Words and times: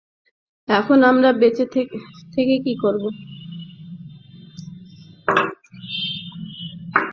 এখন 0.67 0.97
আমরা 1.03 1.29
বেঁচে 1.33 1.65
থেকে 2.33 2.55
কি 2.63 2.73
করব? 2.75 3.03